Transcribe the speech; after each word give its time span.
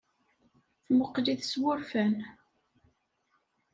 Temmuqqel-it 0.85 1.41
s 1.49 1.53
wurfan. 1.61 2.13